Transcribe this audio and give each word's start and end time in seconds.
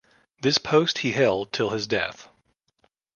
This 0.41 0.57
post 0.57 0.97
he 0.97 1.11
held 1.11 1.53
till 1.53 1.69
his 1.69 1.85
death. 1.85 2.27